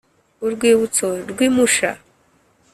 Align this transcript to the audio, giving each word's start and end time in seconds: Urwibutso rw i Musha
Urwibutso 0.45 1.07
rw 1.29 1.37
i 1.47 1.49
Musha 1.55 1.91